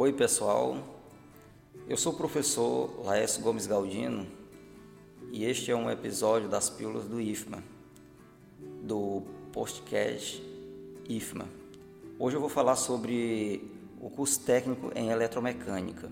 Oi, 0.00 0.12
pessoal. 0.12 0.76
Eu 1.88 1.96
sou 1.96 2.12
o 2.12 2.16
professor 2.16 3.04
Laércio 3.04 3.42
Gomes 3.42 3.66
Galdino 3.66 4.28
e 5.32 5.44
este 5.44 5.72
é 5.72 5.74
um 5.74 5.90
episódio 5.90 6.48
das 6.48 6.70
Pílulas 6.70 7.08
do 7.08 7.20
IFMA, 7.20 7.64
do 8.80 9.24
podcast 9.52 10.40
IFMA. 11.08 11.46
Hoje 12.16 12.36
eu 12.36 12.40
vou 12.40 12.48
falar 12.48 12.76
sobre 12.76 13.68
o 14.00 14.08
curso 14.08 14.38
técnico 14.38 14.92
em 14.94 15.08
eletromecânica, 15.08 16.08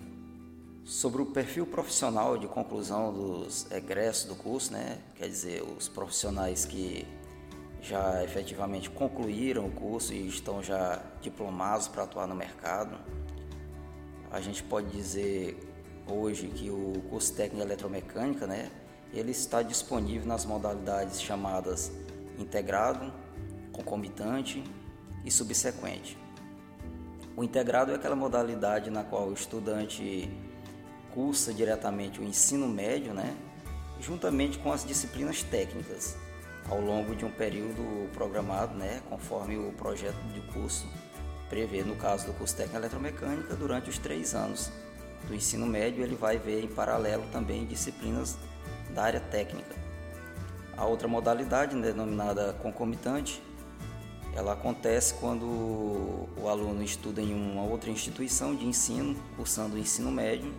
sobre 0.83 1.21
o 1.21 1.25
perfil 1.27 1.65
profissional 1.65 2.37
de 2.37 2.45
conclusão 2.45 3.13
dos 3.13 3.71
egressos 3.71 4.25
do 4.25 4.35
curso, 4.35 4.73
né? 4.73 4.99
quer 5.15 5.29
dizer, 5.29 5.63
os 5.63 5.87
profissionais 5.87 6.65
que 6.65 7.07
já 7.81 8.21
efetivamente 8.21 8.89
concluíram 8.89 9.65
o 9.65 9.71
curso 9.71 10.13
e 10.13 10.27
estão 10.27 10.61
já 10.61 11.01
diplomados 11.21 11.87
para 11.87 12.03
atuar 12.03 12.27
no 12.27 12.35
mercado. 12.35 12.97
A 14.31 14.41
gente 14.41 14.61
pode 14.61 14.89
dizer 14.89 15.57
hoje 16.05 16.47
que 16.47 16.69
o 16.69 16.93
curso 17.09 17.33
técnico 17.33 17.63
em 17.63 17.65
eletromecânica, 17.65 18.45
né, 18.45 18.69
ele 19.13 19.31
está 19.31 19.61
disponível 19.61 20.27
nas 20.27 20.45
modalidades 20.45 21.21
chamadas 21.21 21.91
integrado, 22.37 23.11
concomitante 23.71 24.63
e 25.23 25.31
subsequente. 25.31 26.17
O 27.35 27.43
integrado 27.43 27.91
é 27.91 27.95
aquela 27.95 28.15
modalidade 28.15 28.89
na 28.89 29.03
qual 29.03 29.27
o 29.27 29.33
estudante 29.33 30.29
cursa 31.13 31.53
diretamente 31.53 32.19
o 32.19 32.23
ensino 32.23 32.67
médio, 32.67 33.13
né, 33.13 33.35
juntamente 33.99 34.59
com 34.59 34.71
as 34.71 34.85
disciplinas 34.85 35.41
técnicas, 35.43 36.17
ao 36.69 36.81
longo 36.81 37.15
de 37.15 37.23
um 37.23 37.31
período 37.31 38.09
programado, 38.13 38.75
né, 38.75 39.01
conforme 39.09 39.57
o 39.57 39.71
projeto 39.71 40.19
de 40.33 40.41
curso 40.51 40.85
prevê. 41.49 41.83
No 41.83 41.95
caso 41.95 42.25
do 42.25 42.33
curso 42.33 42.55
técnico 42.55 42.77
eletromecânica, 42.77 43.55
durante 43.55 43.89
os 43.89 43.97
três 43.97 44.33
anos 44.33 44.71
do 45.27 45.35
ensino 45.35 45.65
médio, 45.65 46.03
ele 46.03 46.15
vai 46.15 46.37
ver 46.37 46.63
em 46.63 46.67
paralelo 46.67 47.25
também 47.31 47.65
disciplinas 47.65 48.37
da 48.93 49.03
área 49.03 49.19
técnica. 49.19 49.75
A 50.75 50.85
outra 50.85 51.07
modalidade, 51.07 51.79
denominada 51.81 52.53
concomitante, 52.53 53.41
ela 54.35 54.53
acontece 54.53 55.15
quando 55.15 55.43
o 55.45 56.47
aluno 56.47 56.83
estuda 56.83 57.21
em 57.21 57.33
uma 57.33 57.63
outra 57.63 57.89
instituição 57.89 58.55
de 58.55 58.65
ensino, 58.65 59.15
cursando 59.35 59.75
o 59.75 59.79
ensino 59.79 60.11
médio, 60.11 60.53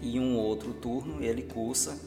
e 0.00 0.16
em 0.16 0.20
um 0.20 0.38
outro 0.38 0.72
turno 0.72 1.22
ele 1.22 1.42
cursa 1.42 1.98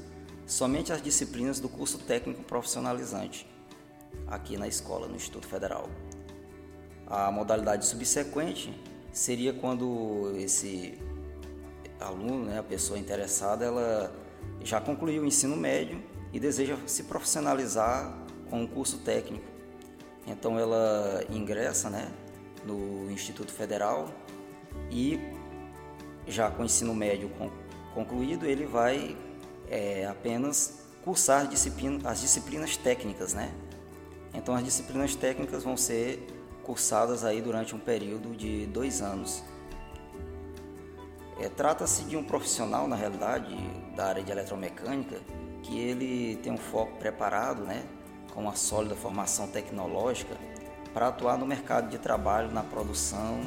somente 0.47 0.91
as 0.91 1.01
disciplinas 1.01 1.59
do 1.59 1.69
curso 1.69 1.99
técnico 1.99 2.41
profissionalizante, 2.43 3.47
aqui 4.25 4.57
na 4.57 4.67
escola, 4.67 5.07
no 5.07 5.15
Instituto 5.15 5.47
Federal. 5.47 5.87
A 7.09 7.31
modalidade 7.31 7.85
subsequente 7.85 8.73
seria 9.11 9.53
quando 9.53 10.33
esse 10.37 10.99
aluno, 11.99 12.45
né, 12.45 12.59
a 12.59 12.63
pessoa 12.63 12.99
interessada, 12.99 13.65
ela 13.65 14.13
já 14.63 14.81
concluiu 14.81 15.23
o 15.23 15.25
ensino 15.25 15.55
médio 15.55 16.01
e 16.33 16.39
deseja 16.39 16.77
se 16.85 17.03
profissionalizar 17.03 18.13
com 18.49 18.61
um 18.61 18.67
curso 18.67 18.99
técnico. 18.99 19.45
Então 20.25 20.59
ela 20.59 21.23
ingressa 21.29 21.89
né, 21.89 22.11
no 22.65 23.09
Instituto 23.09 23.51
Federal 23.51 24.09
e 24.91 25.19
já 26.27 26.51
com 26.51 26.63
o 26.63 26.65
ensino 26.65 26.93
médio 26.93 27.31
concluído 27.93 28.45
ele 28.45 28.65
vai 28.65 29.15
é, 29.69 30.05
apenas 30.05 30.79
cursar 31.03 31.47
disciplina, 31.47 32.09
as 32.09 32.19
disciplinas 32.19 32.75
técnicas, 32.75 33.33
né? 33.33 33.53
Então 34.33 34.53
as 34.53 34.63
disciplinas 34.63 35.15
técnicas 35.15 35.63
vão 35.63 35.77
ser 35.77 36.36
cursadas 36.67 37.23
aí 37.23 37.41
durante 37.41 37.73
um 37.73 37.79
período 37.79 38.35
de 38.35 38.67
dois 38.67 39.01
anos. 39.01 39.41
É, 41.39 41.47
Trata-se 41.47 42.03
de 42.03 42.17
um 42.17 42.23
profissional, 42.23 42.87
na 42.87 42.95
realidade, 42.95 43.55
da 43.95 44.07
área 44.07 44.21
de 44.21 44.31
eletromecânica, 44.31 45.15
que 45.63 45.79
ele 45.79 46.35
tem 46.43 46.51
um 46.51 46.57
foco 46.57 46.97
preparado, 46.97 47.63
né, 47.63 47.83
com 48.33 48.41
uma 48.41 48.55
sólida 48.55 48.95
formação 48.95 49.47
tecnológica, 49.47 50.35
para 50.93 51.07
atuar 51.07 51.37
no 51.37 51.45
mercado 51.45 51.89
de 51.89 51.97
trabalho 51.97 52.51
na 52.51 52.63
produção 52.63 53.39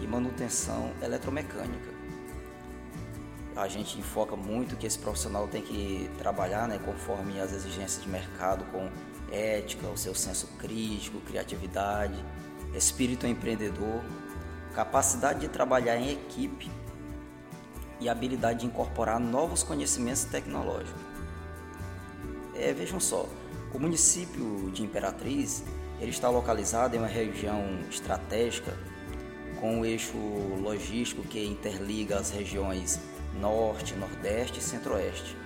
e 0.00 0.06
manutenção 0.06 0.92
eletromecânica 1.02 1.96
a 3.56 3.68
gente 3.68 3.98
enfoca 3.98 4.36
muito 4.36 4.76
que 4.76 4.86
esse 4.86 4.98
profissional 4.98 5.48
tem 5.48 5.62
que 5.62 6.10
trabalhar 6.18 6.68
né, 6.68 6.78
conforme 6.84 7.40
as 7.40 7.52
exigências 7.52 8.02
de 8.02 8.08
mercado, 8.08 8.64
com 8.70 8.90
ética, 9.32 9.88
o 9.88 9.96
seu 9.96 10.14
senso 10.14 10.46
crítico, 10.58 11.18
criatividade, 11.20 12.22
espírito 12.76 13.26
empreendedor, 13.26 14.02
capacidade 14.74 15.40
de 15.40 15.48
trabalhar 15.48 15.96
em 15.96 16.12
equipe 16.12 16.70
e 17.98 18.08
habilidade 18.08 18.60
de 18.60 18.66
incorporar 18.66 19.18
novos 19.18 19.62
conhecimentos 19.62 20.24
tecnológicos. 20.24 21.00
É, 22.54 22.72
vejam 22.72 23.00
só, 23.00 23.26
o 23.72 23.78
município 23.78 24.70
de 24.70 24.82
Imperatriz 24.82 25.64
ele 25.98 26.10
está 26.10 26.28
localizado 26.28 26.94
em 26.94 26.98
uma 26.98 27.08
região 27.08 27.80
estratégica 27.90 28.76
com 29.60 29.78
um 29.78 29.84
eixo 29.84 30.16
logístico 30.60 31.22
que 31.22 31.42
interliga 31.42 32.18
as 32.18 32.30
regiões 32.30 33.00
Norte, 33.40 33.94
Nordeste 33.94 34.58
e 34.58 34.62
Centro-Oeste. 34.62 35.36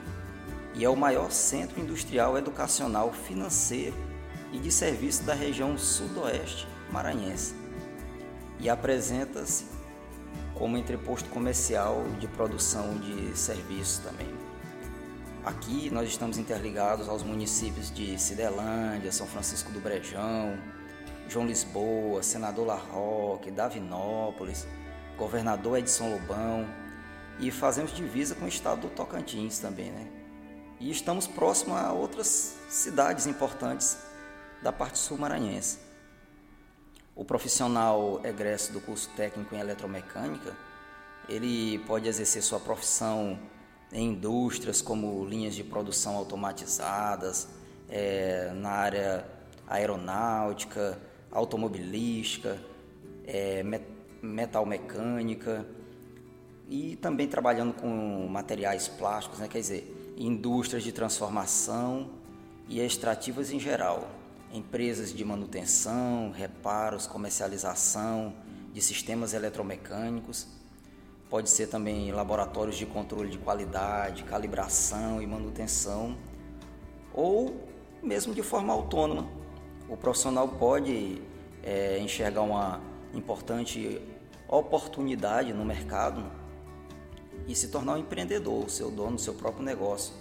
E 0.75 0.85
é 0.85 0.89
o 0.89 0.97
maior 0.97 1.31
centro 1.31 1.81
industrial, 1.81 2.37
educacional, 2.37 3.13
financeiro 3.13 3.97
e 4.53 4.59
de 4.59 4.73
serviço 4.73 5.23
da 5.23 5.35
região 5.35 5.79
Sudoeste 5.79 6.67
maranhense. 6.93 7.55
E 8.59 8.69
apresenta-se 8.69 9.67
como 10.55 10.77
entreposto 10.77 11.29
comercial 11.31 12.05
de 12.19 12.29
produção 12.29 12.99
de 12.99 13.37
serviços 13.37 13.99
também. 13.99 14.29
Aqui 15.45 15.89
nós 15.91 16.07
estamos 16.07 16.37
interligados 16.37 17.09
aos 17.09 17.23
municípios 17.23 17.91
de 17.91 18.19
Cidelândia, 18.19 19.11
São 19.11 19.27
Francisco 19.27 19.73
do 19.73 19.81
Brejão, 19.81 20.59
João 21.29 21.47
Lisboa, 21.47 22.23
Senador 22.23 22.67
La 22.67 22.77
Roque, 22.77 23.51
Davinópolis, 23.51 24.67
Governador 25.17 25.79
Edson 25.79 26.11
Lobão, 26.11 26.67
e 27.39 27.51
fazemos 27.51 27.95
divisa 27.95 28.35
com 28.35 28.45
o 28.45 28.49
estado 28.49 28.83
do 28.83 28.89
Tocantins 28.89 29.59
também, 29.59 29.91
né? 29.91 30.07
E 30.79 30.91
estamos 30.91 31.27
próximo 31.27 31.75
a 31.75 31.91
outras 31.93 32.57
cidades 32.69 33.27
importantes 33.27 33.97
da 34.63 34.71
parte 34.71 34.99
sul 34.99 35.17
maranhense. 35.17 35.79
O 37.21 37.25
profissional 37.25 38.19
egresso 38.25 38.73
do 38.73 38.81
curso 38.81 39.11
técnico 39.15 39.55
em 39.55 39.59
eletromecânica, 39.59 40.57
ele 41.29 41.79
pode 41.81 42.09
exercer 42.09 42.43
sua 42.43 42.59
profissão 42.59 43.39
em 43.93 44.09
indústrias 44.09 44.81
como 44.81 45.23
linhas 45.27 45.55
de 45.55 45.63
produção 45.63 46.17
automatizadas, 46.17 47.47
é, 47.91 48.51
na 48.55 48.71
área 48.71 49.27
aeronáutica, 49.69 50.99
automobilística, 51.31 52.59
é, 53.27 53.63
metalmecânica, 54.23 55.67
e 56.71 56.97
também 56.97 57.29
trabalhando 57.29 57.75
com 57.75 58.29
materiais 58.31 58.89
plásticos, 58.89 59.41
né? 59.41 59.47
quer 59.47 59.61
dizer, 59.61 60.15
indústrias 60.17 60.83
de 60.83 60.91
transformação 60.91 62.13
e 62.67 62.81
extrativas 62.81 63.51
em 63.51 63.61
geral, 63.61 64.09
empresas 64.53 65.13
de 65.13 65.25
manutenção, 65.25 66.31
reparos, 66.31 67.07
comercialização 67.07 68.35
de 68.73 68.81
sistemas 68.81 69.33
eletromecânicos, 69.33 70.47
pode 71.29 71.49
ser 71.49 71.69
também 71.69 72.11
laboratórios 72.11 72.77
de 72.77 72.87
controle 72.87 73.31
de 73.31 73.39
qualidade, 73.39 74.25
calibração 74.25 75.23
e 75.23 75.27
manutenção, 75.27 76.17
ou 77.13 77.69
mesmo 78.03 78.35
de 78.35 78.43
forma 78.43 78.73
autônoma. 78.73 79.29
O 79.89 79.97
profissional 79.97 80.49
pode 80.49 81.23
é, 81.63 81.99
enxergar 81.99 82.43
uma 82.43 82.81
importante 83.15 84.01
oportunidade 84.49 85.53
no 85.53 85.65
mercado 85.65 86.25
e 87.47 87.55
se 87.55 87.69
tornar 87.69 87.95
um 87.95 87.99
empreendedor, 87.99 88.69
seu 88.69 88.91
dono 88.91 89.17
do 89.17 89.21
seu 89.21 89.35
próprio 89.35 89.65
negócio. 89.65 90.13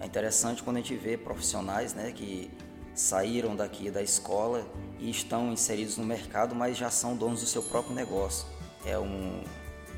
É 0.00 0.06
interessante 0.06 0.62
quando 0.62 0.76
a 0.76 0.80
gente 0.80 0.96
vê 0.96 1.16
profissionais 1.16 1.94
né, 1.94 2.12
que 2.12 2.50
saíram 2.94 3.56
daqui 3.56 3.90
da 3.90 4.02
escola 4.02 4.64
e 4.98 5.10
estão 5.10 5.52
inseridos 5.52 5.96
no 5.96 6.04
mercado, 6.04 6.54
mas 6.54 6.76
já 6.76 6.90
são 6.90 7.16
donos 7.16 7.40
do 7.40 7.46
seu 7.46 7.62
próprio 7.62 7.94
negócio. 7.94 8.46
É 8.84 8.98
um, 8.98 9.42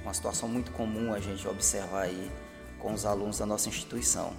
uma 0.02 0.14
situação 0.14 0.48
muito 0.48 0.72
comum 0.72 1.12
a 1.12 1.20
gente 1.20 1.46
observar 1.46 2.02
aí 2.02 2.30
com 2.78 2.92
os 2.92 3.04
alunos 3.04 3.38
da 3.38 3.46
nossa 3.46 3.68
instituição. 3.68 4.32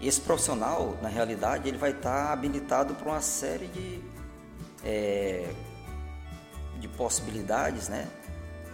Esse 0.00 0.20
profissional, 0.20 0.96
na 1.00 1.08
realidade, 1.08 1.68
ele 1.68 1.78
vai 1.78 1.90
estar 1.90 2.32
habilitado 2.32 2.94
para 2.94 3.08
uma 3.08 3.20
série 3.20 3.66
de, 3.68 4.00
é, 4.84 5.52
de 6.78 6.88
possibilidades, 6.88 7.88
né? 7.88 8.08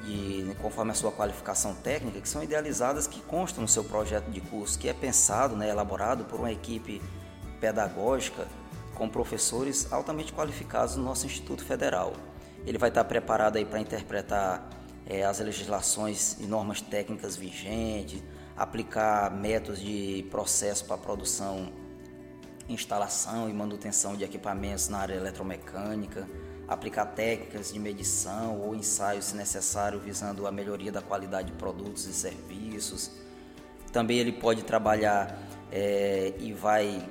e 0.05 0.56
conforme 0.61 0.93
a 0.93 0.94
sua 0.94 1.12
qualificação 1.12 1.75
técnica, 1.75 2.20
que 2.20 2.28
são 2.28 2.43
idealizadas, 2.43 3.06
que 3.06 3.20
constam 3.20 3.62
no 3.62 3.69
seu 3.69 3.84
projeto 3.84 4.31
de 4.31 4.40
curso, 4.40 4.78
que 4.78 4.88
é 4.88 4.94
pensado, 4.94 5.55
né, 5.55 5.69
elaborado 5.69 6.25
por 6.25 6.40
uma 6.40 6.50
equipe 6.50 7.02
pedagógica 7.60 8.48
com 8.94 9.08
professores 9.08 9.90
altamente 9.92 10.32
qualificados 10.32 10.96
no 10.96 11.04
nosso 11.04 11.26
Instituto 11.26 11.64
Federal. 11.64 12.12
Ele 12.66 12.78
vai 12.78 12.90
estar 12.90 13.04
preparado 13.04 13.56
aí 13.56 13.64
para 13.64 13.80
interpretar 13.80 14.68
é, 15.06 15.24
as 15.24 15.40
legislações 15.40 16.36
e 16.38 16.46
normas 16.46 16.80
técnicas 16.80 17.36
vigentes, 17.36 18.22
aplicar 18.56 19.30
métodos 19.30 19.80
de 19.80 20.26
processo 20.30 20.84
para 20.84 20.98
produção, 20.98 21.72
instalação 22.68 23.48
e 23.48 23.52
manutenção 23.52 24.14
de 24.14 24.24
equipamentos 24.24 24.88
na 24.88 24.98
área 24.98 25.14
eletromecânica, 25.14 26.28
aplicar 26.68 27.06
técnicas 27.06 27.72
de 27.72 27.78
medição 27.78 28.60
ou 28.60 28.74
ensaios 28.74 29.26
se 29.26 29.36
necessário 29.36 29.98
visando 29.98 30.46
a 30.46 30.52
melhoria 30.52 30.92
da 30.92 31.00
qualidade 31.00 31.50
de 31.50 31.56
produtos 31.56 32.06
e 32.06 32.12
serviços. 32.12 33.10
Também 33.90 34.18
ele 34.18 34.32
pode 34.32 34.62
trabalhar 34.62 35.36
é, 35.72 36.34
e 36.38 36.52
vai 36.52 37.02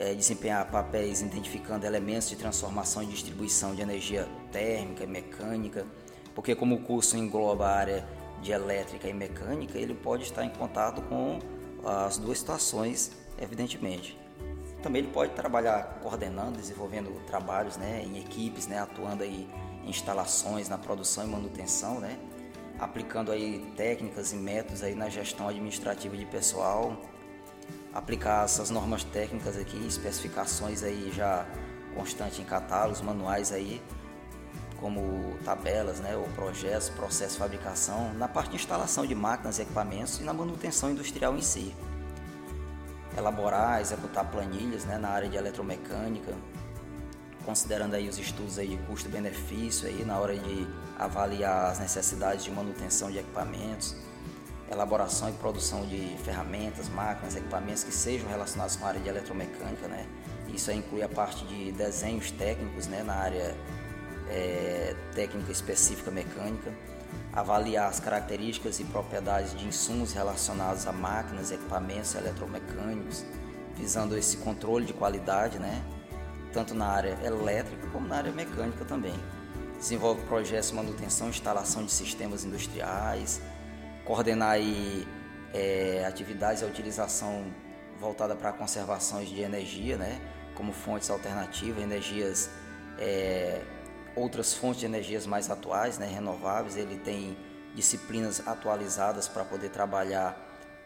é, 0.00 0.14
desempenhar 0.14 0.66
papéis 0.70 1.20
identificando 1.20 1.84
elementos 1.84 2.30
de 2.30 2.34
transformação 2.34 3.02
e 3.02 3.06
distribuição 3.06 3.74
de 3.74 3.82
energia 3.82 4.26
térmica 4.50 5.04
e 5.04 5.06
mecânica, 5.06 5.86
porque 6.34 6.54
como 6.54 6.76
o 6.76 6.80
curso 6.80 7.18
engloba 7.18 7.66
a 7.66 7.76
área 7.76 8.08
de 8.40 8.50
elétrica 8.50 9.06
e 9.06 9.12
mecânica, 9.12 9.78
ele 9.78 9.94
pode 9.94 10.24
estar 10.24 10.42
em 10.42 10.48
contato 10.48 11.02
com 11.02 11.38
as 11.84 12.16
duas 12.16 12.38
situações, 12.38 13.12
evidentemente. 13.38 14.18
Também 14.82 15.02
ele 15.02 15.12
pode 15.12 15.34
trabalhar 15.34 15.98
coordenando, 16.02 16.56
desenvolvendo 16.56 17.10
trabalhos 17.26 17.76
né, 17.76 18.02
em 18.02 18.18
equipes, 18.18 18.66
né, 18.66 18.78
atuando 18.78 19.22
aí 19.22 19.46
em 19.84 19.90
instalações, 19.90 20.70
na 20.70 20.78
produção 20.78 21.24
e 21.24 21.26
manutenção, 21.26 22.00
né, 22.00 22.18
aplicando 22.78 23.30
aí 23.30 23.70
técnicas 23.76 24.32
e 24.32 24.36
métodos 24.36 24.82
aí 24.82 24.94
na 24.94 25.10
gestão 25.10 25.46
administrativa 25.46 26.16
de 26.16 26.24
pessoal, 26.24 26.96
aplicar 27.92 28.44
essas 28.44 28.70
normas 28.70 29.04
técnicas 29.04 29.56
aqui, 29.56 29.76
especificações 29.86 30.82
aí 30.82 31.10
já 31.14 31.46
constante 31.94 32.40
em 32.40 32.44
catálogos, 32.44 33.00
manuais 33.00 33.52
aí, 33.52 33.82
como 34.78 35.36
tabelas, 35.44 36.00
né, 36.00 36.16
ou 36.16 36.24
projetos, 36.28 36.88
processo 36.88 37.34
de 37.34 37.38
fabricação, 37.38 38.14
na 38.14 38.28
parte 38.28 38.50
de 38.50 38.56
instalação 38.56 39.06
de 39.06 39.14
máquinas 39.14 39.58
e 39.58 39.62
equipamentos 39.62 40.20
e 40.20 40.22
na 40.22 40.32
manutenção 40.32 40.90
industrial 40.90 41.36
em 41.36 41.42
si. 41.42 41.74
Elaborar, 43.16 43.80
executar 43.80 44.30
planilhas 44.30 44.84
né, 44.84 44.96
na 44.96 45.08
área 45.08 45.28
de 45.28 45.36
eletromecânica, 45.36 46.32
considerando 47.44 47.94
aí 47.94 48.08
os 48.08 48.18
estudos 48.18 48.58
aí 48.58 48.68
de 48.68 48.76
custo-benefício 48.84 49.88
aí 49.88 50.04
na 50.04 50.18
hora 50.18 50.38
de 50.38 50.66
avaliar 50.98 51.72
as 51.72 51.78
necessidades 51.80 52.44
de 52.44 52.50
manutenção 52.50 53.10
de 53.10 53.18
equipamentos, 53.18 53.96
elaboração 54.70 55.28
e 55.28 55.32
produção 55.32 55.84
de 55.86 56.16
ferramentas, 56.24 56.88
máquinas, 56.88 57.36
equipamentos 57.36 57.84
que 57.84 57.92
sejam 57.92 58.28
relacionados 58.28 58.76
com 58.76 58.84
a 58.84 58.88
área 58.88 59.00
de 59.00 59.08
eletromecânica, 59.08 59.88
né? 59.88 60.06
Isso 60.48 60.70
inclui 60.72 61.02
a 61.02 61.08
parte 61.08 61.44
de 61.46 61.72
desenhos 61.72 62.30
técnicos, 62.30 62.86
né, 62.86 63.02
na 63.02 63.14
área 63.14 63.54
é, 64.28 64.94
técnica 65.14 65.52
específica 65.52 66.10
mecânica, 66.10 66.72
avaliar 67.32 67.88
as 67.88 68.00
características 68.00 68.80
e 68.80 68.84
propriedades 68.84 69.56
de 69.56 69.66
insumos 69.66 70.12
relacionados 70.12 70.86
a 70.86 70.92
máquinas, 70.92 71.50
equipamentos 71.50 72.14
eletromecânicos, 72.14 73.24
visando 73.76 74.16
esse 74.16 74.38
controle 74.38 74.86
de 74.86 74.92
qualidade, 74.92 75.58
né? 75.58 75.82
tanto 76.52 76.74
na 76.74 76.86
área 76.86 77.16
elétrica 77.24 77.86
como 77.88 78.06
na 78.06 78.16
área 78.16 78.32
mecânica 78.32 78.84
também. 78.84 79.14
Desenvolve 79.78 80.22
projetos 80.22 80.70
de 80.70 80.74
manutenção 80.74 81.28
e 81.28 81.30
instalação 81.30 81.84
de 81.84 81.92
sistemas 81.92 82.44
industriais, 82.44 83.40
coordenar 84.10 84.50
aí, 84.50 85.06
é, 85.54 86.04
atividades 86.04 86.62
e 86.62 86.64
utilização 86.64 87.44
voltada 87.96 88.34
para 88.34 88.52
conservações 88.52 89.28
de 89.28 89.40
energia, 89.40 89.96
né? 89.96 90.20
como 90.52 90.72
fontes 90.72 91.08
alternativas, 91.10 91.80
energias 91.80 92.50
é, 92.98 93.62
outras 94.16 94.52
fontes 94.52 94.80
de 94.80 94.86
energias 94.86 95.26
mais 95.26 95.48
atuais, 95.48 95.96
né, 95.96 96.06
renováveis. 96.06 96.76
Ele 96.76 96.98
tem 96.98 97.38
disciplinas 97.72 98.44
atualizadas 98.48 99.28
para 99.28 99.44
poder 99.44 99.68
trabalhar 99.68 100.36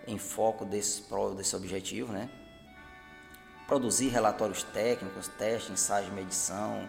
em 0.06 0.18
foco 0.18 0.66
desse, 0.66 1.04
desse 1.34 1.56
objetivo, 1.56 2.12
né? 2.12 2.28
Produzir 3.66 4.08
relatórios 4.08 4.62
técnicos, 4.64 5.28
testes, 5.28 5.70
ensaios 5.70 6.10
de 6.10 6.14
medição, 6.14 6.86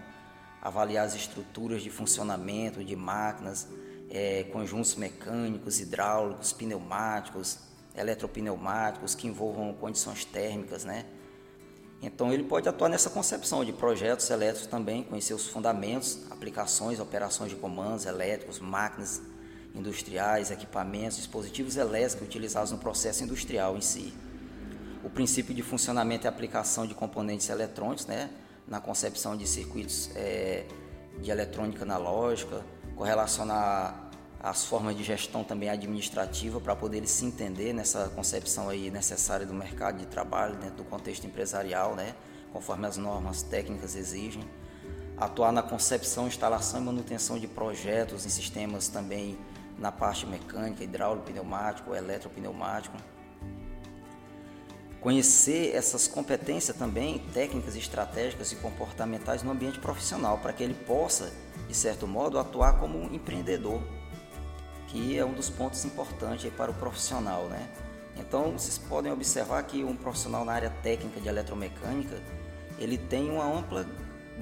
avaliar 0.62 1.06
as 1.06 1.16
estruturas 1.16 1.82
de 1.82 1.90
funcionamento 1.90 2.84
de 2.84 2.94
máquinas, 2.94 3.70
é, 4.10 4.44
conjuntos 4.44 4.96
mecânicos, 4.96 5.80
hidráulicos, 5.80 6.54
pneumáticos, 6.54 7.60
eletropneumáticos 7.96 9.16
que 9.16 9.28
envolvam 9.28 9.74
condições 9.74 10.26
térmicas, 10.26 10.84
né? 10.84 11.06
Então 12.02 12.32
ele 12.32 12.44
pode 12.44 12.68
atuar 12.68 12.90
nessa 12.90 13.10
concepção 13.10 13.64
de 13.64 13.72
projetos 13.74 14.30
elétricos 14.30 14.68
também, 14.68 15.04
conhecer 15.04 15.34
os 15.34 15.48
fundamentos, 15.48 16.20
aplicações, 16.30 17.00
operações 17.00 17.50
de 17.50 17.56
comandos 17.56 18.06
elétricos, 18.06 18.60
máquinas 18.60 19.22
industriais, 19.74 20.52
equipamentos, 20.52 21.18
dispositivos 21.18 21.78
elétricos 21.78 22.28
utilizados 22.28 22.72
no 22.72 22.78
processo 22.78 23.24
industrial 23.24 23.76
em 23.76 23.82
si. 23.82 24.14
O 25.04 25.10
princípio 25.10 25.54
de 25.54 25.62
funcionamento 25.62 26.26
e 26.26 26.28
aplicação 26.28 26.86
de 26.86 26.94
componentes 26.94 27.50
eletrônicos, 27.50 28.06
né, 28.06 28.30
na 28.68 28.80
concepção 28.80 29.36
de 29.36 29.48
circuitos 29.48 30.10
é, 30.16 30.66
de 31.22 31.32
eletrônica 31.32 31.84
analógica, 31.84 32.64
correlacionar 32.96 34.06
as 34.40 34.64
formas 34.64 34.96
de 34.96 35.04
gestão 35.04 35.44
também 35.44 35.70
administrativa 35.70 36.60
para 36.60 36.76
poder 36.76 36.98
eles 36.98 37.10
se 37.10 37.26
entender 37.26 37.74
nessa 37.74 38.10
concepção 38.10 38.70
aí 38.70 38.92
necessária 38.92 39.46
do 39.46 39.54
mercado 39.54 39.98
de 39.98 40.06
trabalho 40.06 40.56
dentro 40.56 40.78
do 40.78 40.84
contexto 40.84 41.26
empresarial, 41.26 41.96
né, 41.96 42.14
conforme 42.54 42.86
as 42.86 42.96
normas 42.96 43.42
técnicas 43.42 43.96
exigem. 43.96 44.44
Atuar 45.18 45.52
na 45.52 45.64
concepção, 45.64 46.28
instalação 46.28 46.82
e 46.82 46.84
manutenção 46.84 47.40
de 47.40 47.48
projetos 47.48 48.26
em 48.26 48.30
sistemas 48.30 48.88
também 48.88 49.38
na 49.80 49.92
parte 49.92 50.26
mecânica, 50.26 50.84
hidráulico, 50.84 51.26
pneumático, 51.26 51.96
eletropneumático. 51.96 52.98
Conhecer 55.02 55.76
essas 55.76 56.08
competências 56.08 56.76
também 56.76 57.20
técnicas, 57.34 57.76
estratégicas 57.76 58.52
e 58.52 58.56
comportamentais 58.58 59.44
no 59.44 59.52
ambiente 59.52 59.80
profissional, 59.80 60.38
para 60.40 60.52
que 60.52 60.64
ele 60.64 60.74
possa, 60.74 61.32
de 61.68 61.74
certo 61.74 62.08
modo, 62.08 62.40
atuar 62.40 62.80
como 62.80 62.98
um 62.98 63.14
empreendedor 63.14 63.82
que 64.88 65.18
é 65.18 65.26
um 65.26 65.34
dos 65.34 65.50
pontos 65.50 65.84
importantes 65.84 66.52
para 66.54 66.72
o 66.72 66.74
profissional, 66.74 67.46
né? 67.48 67.68
Então, 68.18 68.54
vocês 68.54 68.78
podem 68.78 69.12
observar 69.12 69.62
que 69.64 69.84
um 69.84 69.96
profissional 69.96 70.46
na 70.46 70.54
área 70.54 70.70
técnica 70.70 71.20
de 71.20 71.28
eletromecânica, 71.28 72.16
ele 72.80 72.98
tem 72.98 73.30
uma 73.30 73.46
ampla 73.46 73.86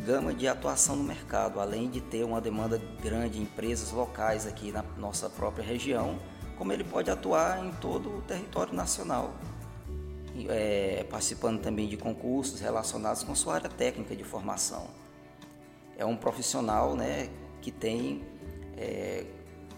gama 0.05 0.33
de 0.33 0.47
atuação 0.47 0.95
no 0.95 1.03
mercado, 1.03 1.59
além 1.59 1.89
de 1.89 2.01
ter 2.01 2.23
uma 2.23 2.39
demanda 2.39 2.79
grande 3.01 3.39
em 3.39 3.43
empresas 3.43 3.91
locais 3.91 4.45
aqui 4.45 4.71
na 4.71 4.83
nossa 4.97 5.29
própria 5.29 5.63
região, 5.63 6.19
como 6.57 6.71
ele 6.71 6.83
pode 6.83 7.09
atuar 7.09 7.63
em 7.63 7.71
todo 7.73 8.17
o 8.17 8.21
território 8.21 8.73
nacional, 8.73 9.33
é, 10.49 11.05
participando 11.09 11.61
também 11.61 11.87
de 11.87 11.97
concursos 11.97 12.59
relacionados 12.59 13.23
com 13.23 13.33
sua 13.35 13.55
área 13.55 13.69
técnica 13.69 14.15
de 14.15 14.23
formação. 14.23 14.87
É 15.97 16.05
um 16.05 16.15
profissional 16.15 16.95
né, 16.95 17.29
que 17.61 17.71
tem 17.71 18.23
é, 18.77 19.25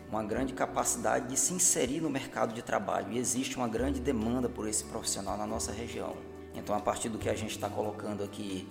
uma 0.10 0.24
grande 0.24 0.54
capacidade 0.54 1.28
de 1.28 1.38
se 1.38 1.54
inserir 1.54 2.02
no 2.02 2.10
mercado 2.10 2.54
de 2.54 2.62
trabalho 2.62 3.12
e 3.12 3.18
existe 3.18 3.58
uma 3.58 3.68
grande 3.68 4.00
demanda 4.00 4.48
por 4.48 4.68
esse 4.68 4.84
profissional 4.86 5.38
na 5.38 5.46
nossa 5.46 5.72
região. 5.72 6.16
Então, 6.56 6.76
a 6.76 6.80
partir 6.80 7.10
do 7.10 7.18
que 7.18 7.28
a 7.28 7.36
gente 7.36 7.52
está 7.52 7.70
colocando 7.70 8.24
aqui 8.24 8.68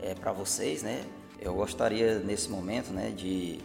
é, 0.00 0.14
para 0.14 0.32
vocês, 0.32 0.82
né, 0.82 1.04
eu 1.40 1.54
gostaria 1.54 2.18
nesse 2.18 2.48
momento 2.48 2.90
né, 2.90 3.10
de 3.10 3.58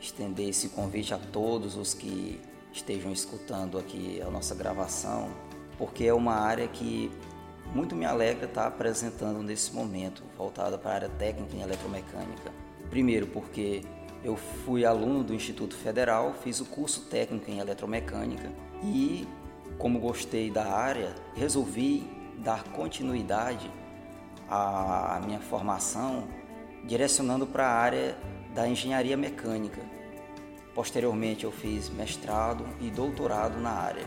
estender 0.00 0.48
esse 0.48 0.70
convite 0.70 1.12
a 1.12 1.18
todos 1.18 1.76
os 1.76 1.92
que 1.92 2.40
estejam 2.72 3.12
escutando 3.12 3.78
aqui 3.78 4.22
a 4.22 4.30
nossa 4.30 4.54
gravação, 4.54 5.30
porque 5.76 6.04
é 6.04 6.14
uma 6.14 6.34
área 6.34 6.66
que 6.68 7.10
muito 7.74 7.94
me 7.94 8.04
alegra 8.04 8.46
estar 8.46 8.66
apresentando 8.66 9.42
nesse 9.42 9.72
momento, 9.72 10.22
voltada 10.36 10.78
para 10.78 10.90
a 10.90 10.94
área 10.94 11.08
técnica 11.08 11.56
em 11.56 11.60
eletromecânica. 11.60 12.50
Primeiro, 12.90 13.26
porque 13.26 13.82
eu 14.24 14.36
fui 14.36 14.84
aluno 14.84 15.22
do 15.22 15.34
Instituto 15.34 15.76
Federal, 15.76 16.34
fiz 16.42 16.60
o 16.60 16.64
curso 16.64 17.02
técnico 17.02 17.50
em 17.50 17.58
eletromecânica 17.58 18.50
e, 18.82 19.28
como 19.78 20.00
gostei 20.00 20.50
da 20.50 20.66
área, 20.66 21.14
resolvi 21.34 22.10
dar 22.38 22.64
continuidade 22.64 23.70
à 24.48 25.20
minha 25.24 25.40
formação, 25.40 26.26
direcionando 26.84 27.46
para 27.46 27.66
a 27.66 27.72
área 27.72 28.16
da 28.54 28.66
engenharia 28.66 29.16
mecânica. 29.16 29.80
Posteriormente, 30.74 31.44
eu 31.44 31.52
fiz 31.52 31.90
mestrado 31.90 32.64
e 32.80 32.90
doutorado 32.90 33.60
na 33.60 33.70
área. 33.70 34.06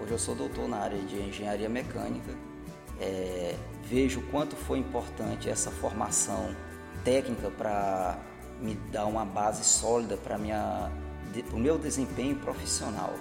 Hoje 0.00 0.12
eu 0.12 0.18
sou 0.18 0.34
doutor 0.34 0.68
na 0.68 0.78
área 0.78 0.98
de 0.98 1.16
engenharia 1.16 1.68
mecânica. 1.68 2.32
É, 3.00 3.56
vejo 3.84 4.20
o 4.20 4.22
quanto 4.24 4.54
foi 4.54 4.78
importante 4.78 5.48
essa 5.48 5.70
formação 5.70 6.54
técnica 7.04 7.50
para 7.50 8.18
me 8.60 8.74
dá 8.92 9.04
uma 9.06 9.24
base 9.24 9.64
sólida 9.64 10.16
para 10.16 10.38
o 11.52 11.58
meu 11.58 11.78
desempenho 11.78 12.36
profissional. 12.36 13.12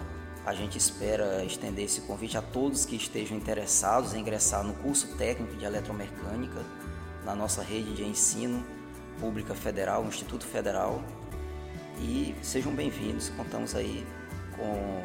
A 0.46 0.54
gente 0.54 0.78
espera 0.78 1.44
estender 1.44 1.86
esse 1.86 2.02
convite 2.02 2.38
a 2.38 2.42
todos 2.42 2.86
que 2.86 2.96
estejam 2.96 3.38
interessados 3.38 4.14
em 4.14 4.20
ingressar 4.20 4.64
no 4.64 4.74
curso 4.76 5.16
técnico 5.18 5.56
de 5.56 5.66
eletromecânica 5.66 6.62
na 7.26 7.36
nossa 7.36 7.62
rede 7.62 7.94
de 7.94 8.04
ensino 8.04 8.64
pública 9.20 9.54
federal, 9.54 10.04
Instituto 10.06 10.46
Federal. 10.46 11.04
E 12.00 12.36
sejam 12.42 12.74
bem-vindos, 12.74 13.30
contamos 13.30 13.76
aí 13.76 14.06
com 14.56 15.02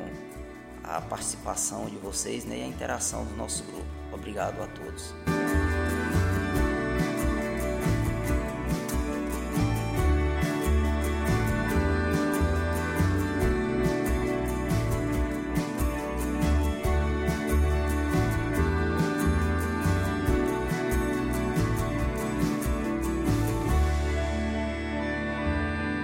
a 0.83 1.01
participação 1.01 1.87
de 1.87 1.97
vocês 1.97 2.45
né, 2.45 2.59
e 2.59 2.63
a 2.63 2.67
interação 2.67 3.25
do 3.25 3.37
nosso 3.37 3.63
grupo. 3.65 3.87
Obrigado 4.17 4.63
a 4.63 4.67
todos. 4.69 5.36